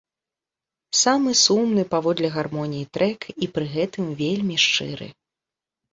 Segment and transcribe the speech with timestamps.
[1.01, 5.07] Самы сумны паводле гармоніі трэк і пры гэтым вельмі шчыры.